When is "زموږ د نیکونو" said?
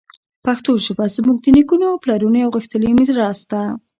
1.15-1.85